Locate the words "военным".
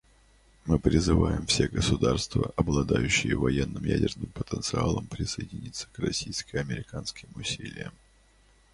3.37-3.83